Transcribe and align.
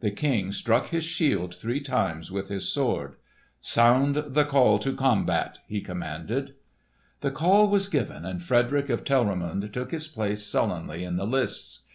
The 0.00 0.10
King 0.10 0.52
struck 0.52 0.88
his 0.88 1.02
shield 1.02 1.54
three 1.54 1.80
times 1.80 2.30
with 2.30 2.50
his 2.50 2.68
sword. 2.68 3.16
"Sound 3.62 4.16
the 4.16 4.44
call 4.44 4.78
to 4.80 4.92
combat!" 4.92 5.60
he 5.66 5.80
commanded. 5.80 6.56
The 7.22 7.30
call 7.30 7.70
was 7.70 7.88
given, 7.88 8.26
and 8.26 8.42
Frederick 8.42 8.90
of 8.90 9.02
Telramund 9.02 9.72
took 9.72 9.90
his 9.90 10.06
place 10.08 10.42
sullenly 10.44 11.04
in 11.04 11.16
the 11.16 11.26
lists. 11.26 11.86